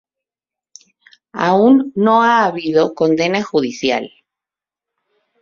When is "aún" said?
1.33-1.91